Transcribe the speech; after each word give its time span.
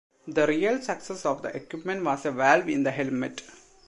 The 0.27 0.47
real 0.47 0.81
success 0.81 1.27
of 1.27 1.43
the 1.43 1.55
equipment 1.55 2.03
was 2.03 2.25
a 2.25 2.31
valve 2.31 2.67
in 2.69 2.81
the 2.81 2.89
helmet. 2.89 3.43